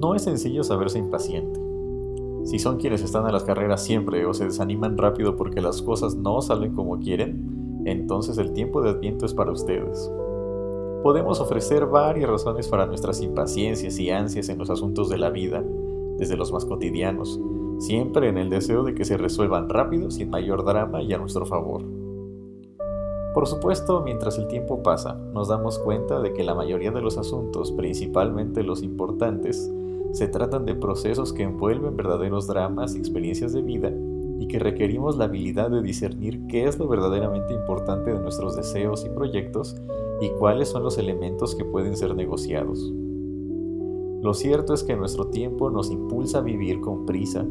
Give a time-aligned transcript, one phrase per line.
[0.00, 1.60] No es sencillo saberse impaciente.
[2.44, 6.16] Si son quienes están a las carreras siempre o se desaniman rápido porque las cosas
[6.16, 10.10] no salen como quieren, entonces el tiempo de Adviento es para ustedes.
[11.02, 15.62] Podemos ofrecer varias razones para nuestras impaciencias y ansias en los asuntos de la vida,
[16.16, 17.38] desde los más cotidianos,
[17.78, 21.44] siempre en el deseo de que se resuelvan rápido, sin mayor drama y a nuestro
[21.44, 21.84] favor.
[23.34, 27.18] Por supuesto, mientras el tiempo pasa, nos damos cuenta de que la mayoría de los
[27.18, 29.70] asuntos, principalmente los importantes,
[30.12, 33.92] se tratan de procesos que envuelven verdaderos dramas y experiencias de vida
[34.40, 39.04] y que requerimos la habilidad de discernir qué es lo verdaderamente importante de nuestros deseos
[39.04, 39.76] y proyectos
[40.20, 42.92] y cuáles son los elementos que pueden ser negociados.
[44.22, 47.46] Lo cierto es que nuestro tiempo nos impulsa a vivir con prisa,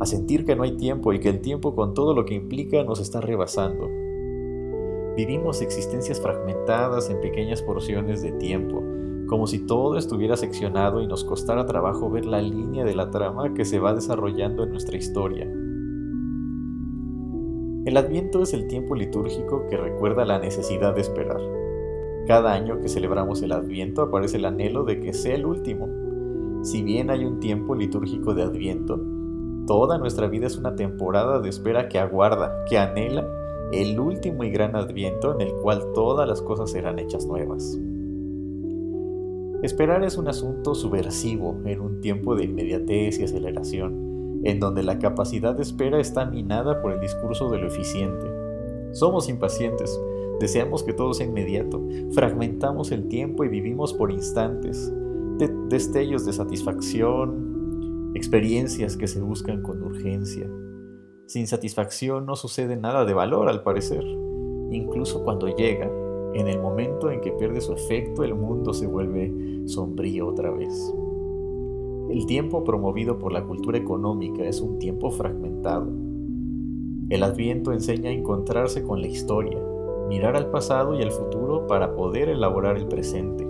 [0.00, 2.82] a sentir que no hay tiempo y que el tiempo con todo lo que implica
[2.84, 3.88] nos está rebasando.
[5.16, 8.82] Vivimos existencias fragmentadas en pequeñas porciones de tiempo,
[9.34, 13.52] como si todo estuviera seccionado y nos costara trabajo ver la línea de la trama
[13.52, 15.50] que se va desarrollando en nuestra historia.
[17.84, 21.40] El Adviento es el tiempo litúrgico que recuerda la necesidad de esperar.
[22.28, 25.88] Cada año que celebramos el Adviento aparece el anhelo de que sea el último.
[26.62, 29.00] Si bien hay un tiempo litúrgico de Adviento,
[29.66, 33.26] toda nuestra vida es una temporada de espera que aguarda, que anhela
[33.72, 37.76] el último y gran Adviento en el cual todas las cosas serán hechas nuevas.
[39.64, 44.98] Esperar es un asunto subversivo en un tiempo de inmediatez y aceleración, en donde la
[44.98, 48.26] capacidad de espera está minada por el discurso de lo eficiente.
[48.92, 49.98] Somos impacientes,
[50.38, 54.92] deseamos que todo sea inmediato, fragmentamos el tiempo y vivimos por instantes,
[55.38, 60.46] de destellos de satisfacción, experiencias que se buscan con urgencia.
[61.26, 64.04] Sin satisfacción no sucede nada de valor al parecer.
[64.70, 65.90] Incluso cuando llega,
[66.34, 69.32] en el momento en que pierde su efecto, el mundo se vuelve
[69.66, 70.92] sombrío otra vez.
[72.10, 75.86] El tiempo promovido por la cultura económica es un tiempo fragmentado.
[77.08, 79.58] El adviento enseña a encontrarse con la historia,
[80.08, 83.46] mirar al pasado y al futuro para poder elaborar el presente.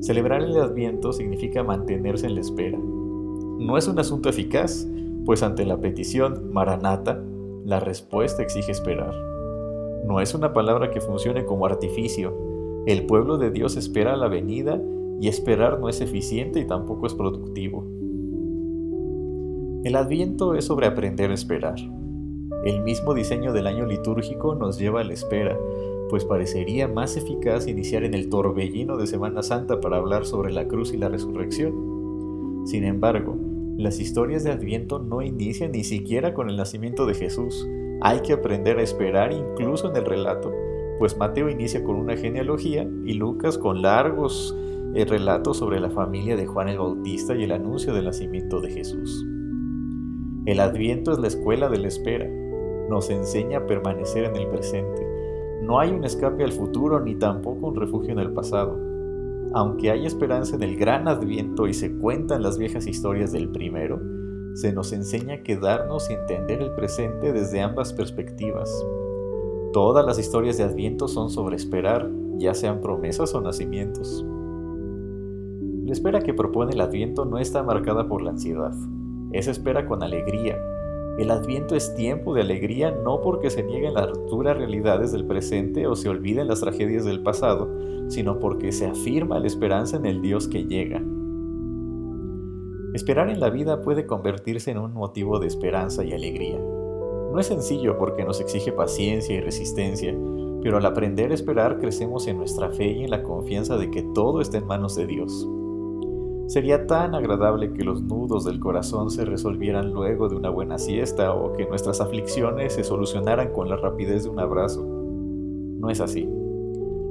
[0.00, 2.78] Celebrar el adviento significa mantenerse en la espera.
[2.78, 4.88] No es un asunto eficaz,
[5.24, 7.20] pues ante la petición Maranata,
[7.64, 9.27] la respuesta exige esperar
[10.06, 12.34] no es una palabra que funcione como artificio.
[12.86, 14.80] El pueblo de Dios espera la venida
[15.20, 17.84] y esperar no es eficiente y tampoco es productivo.
[19.84, 21.76] El adviento es sobre aprender a esperar.
[22.64, 25.56] El mismo diseño del año litúrgico nos lleva a la espera,
[26.08, 30.66] pues parecería más eficaz iniciar en el torbellino de Semana Santa para hablar sobre la
[30.66, 32.64] cruz y la resurrección.
[32.66, 33.36] Sin embargo,
[33.76, 37.68] las historias de Adviento no inician ni siquiera con el nacimiento de Jesús,
[38.00, 40.52] hay que aprender a esperar incluso en el relato,
[40.98, 44.56] pues Mateo inicia con una genealogía y Lucas con largos
[44.94, 48.70] eh, relatos sobre la familia de Juan el Bautista y el anuncio del nacimiento de
[48.70, 49.24] Jesús.
[50.46, 52.26] El adviento es la escuela de la espera,
[52.88, 55.06] nos enseña a permanecer en el presente.
[55.62, 58.78] No hay un escape al futuro ni tampoco un refugio en el pasado.
[59.54, 64.00] Aunque hay esperanza en el gran adviento y se cuentan las viejas historias del primero,
[64.54, 68.70] se nos enseña a quedarnos y entender el presente desde ambas perspectivas.
[69.72, 74.24] Todas las historias de Adviento son sobre esperar, ya sean promesas o nacimientos.
[75.84, 78.74] La espera que propone el Adviento no está marcada por la ansiedad,
[79.32, 80.56] es espera con alegría.
[81.18, 85.86] El Adviento es tiempo de alegría no porque se nieguen las duras realidades del presente
[85.86, 87.68] o se olviden las tragedias del pasado,
[88.08, 91.02] sino porque se afirma la esperanza en el Dios que llega.
[92.98, 96.58] Esperar en la vida puede convertirse en un motivo de esperanza y alegría.
[96.58, 100.12] No es sencillo porque nos exige paciencia y resistencia,
[100.64, 104.02] pero al aprender a esperar crecemos en nuestra fe y en la confianza de que
[104.16, 105.48] todo está en manos de Dios.
[106.48, 111.32] Sería tan agradable que los nudos del corazón se resolvieran luego de una buena siesta
[111.32, 114.84] o que nuestras aflicciones se solucionaran con la rapidez de un abrazo.
[114.84, 116.28] No es así.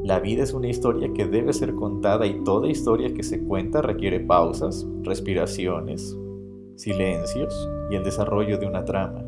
[0.04, 3.82] La vida es una historia que debe ser contada y toda historia que se cuenta
[3.82, 6.18] requiere pausas, respiraciones,
[6.76, 9.24] silencios y el desarrollo de una trama.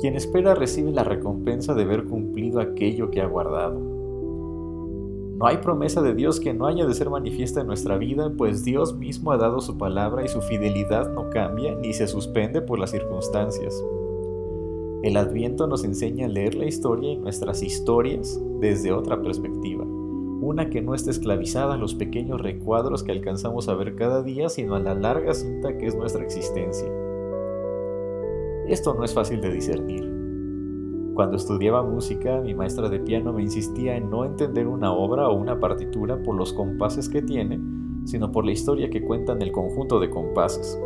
[0.00, 3.78] Quien espera recibe la recompensa de haber cumplido aquello que ha guardado.
[3.78, 8.64] No hay promesa de Dios que no haya de ser manifiesta en nuestra vida, pues
[8.64, 12.78] Dios mismo ha dado su palabra y su fidelidad no cambia ni se suspende por
[12.78, 13.82] las circunstancias.
[15.02, 20.68] El adviento nos enseña a leer la historia y nuestras historias desde otra perspectiva, una
[20.68, 24.74] que no esté esclavizada a los pequeños recuadros que alcanzamos a ver cada día, sino
[24.74, 26.86] a la larga cinta que es nuestra existencia.
[28.66, 30.02] Esto no es fácil de discernir.
[31.14, 35.34] Cuando estudiaba música, mi maestra de piano me insistía en no entender una obra o
[35.34, 37.58] una partitura por los compases que tiene,
[38.04, 40.78] sino por la historia que cuentan el conjunto de compases.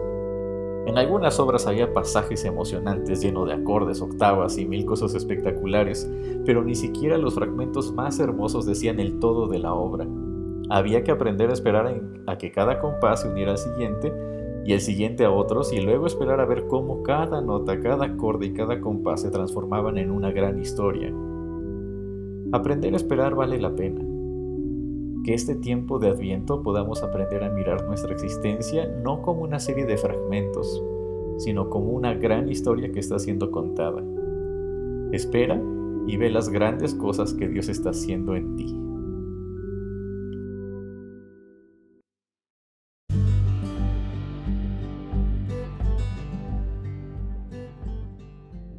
[0.86, 6.10] En algunas obras había pasajes emocionantes llenos de acordes, octavas y mil cosas espectaculares,
[6.44, 10.06] pero ni siquiera los fragmentos más hermosos decían el todo de la obra.
[10.68, 14.12] Había que aprender a esperar a que cada compás se uniera al siguiente
[14.64, 18.46] y el siguiente a otros y luego esperar a ver cómo cada nota, cada acorde
[18.46, 21.12] y cada compás se transformaban en una gran historia.
[22.52, 24.13] Aprender a esperar vale la pena.
[25.24, 29.86] Que este tiempo de adviento podamos aprender a mirar nuestra existencia no como una serie
[29.86, 30.84] de fragmentos,
[31.38, 34.02] sino como una gran historia que está siendo contada.
[35.12, 35.58] Espera
[36.06, 38.78] y ve las grandes cosas que Dios está haciendo en ti.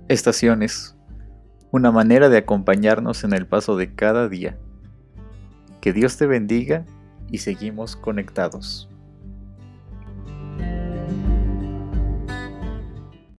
[0.07, 0.95] Estaciones.
[1.71, 4.59] Una manera de acompañarnos en el paso de cada día.
[5.85, 6.83] Que Dios te bendiga
[7.29, 8.89] y seguimos conectados.